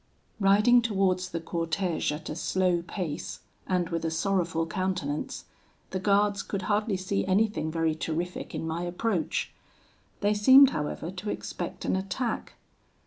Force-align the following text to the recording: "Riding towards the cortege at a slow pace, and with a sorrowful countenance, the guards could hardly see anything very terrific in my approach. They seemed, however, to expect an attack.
"Riding 0.39 0.81
towards 0.81 1.29
the 1.29 1.39
cortege 1.39 2.11
at 2.11 2.27
a 2.27 2.35
slow 2.35 2.81
pace, 2.81 3.41
and 3.67 3.89
with 3.89 4.03
a 4.03 4.09
sorrowful 4.09 4.65
countenance, 4.65 5.45
the 5.91 5.99
guards 5.99 6.41
could 6.41 6.63
hardly 6.63 6.97
see 6.97 7.23
anything 7.27 7.71
very 7.71 7.93
terrific 7.93 8.55
in 8.55 8.65
my 8.65 8.81
approach. 8.81 9.53
They 10.21 10.33
seemed, 10.33 10.71
however, 10.71 11.11
to 11.11 11.29
expect 11.29 11.85
an 11.85 11.95
attack. 11.95 12.53